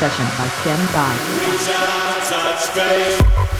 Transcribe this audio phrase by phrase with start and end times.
[0.00, 1.89] session by Ken Guy.
[2.74, 3.59] Jason.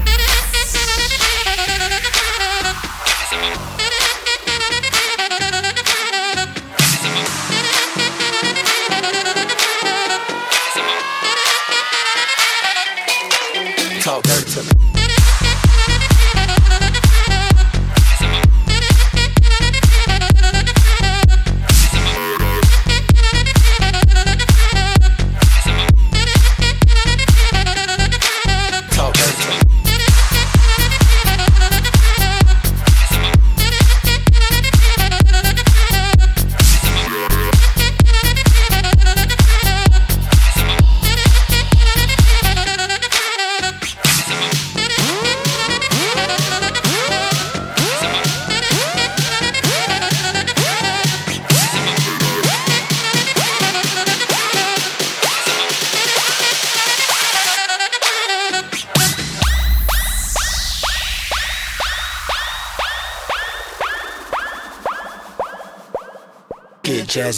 [14.01, 14.90] Talk dirty to me.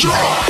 [0.00, 0.49] just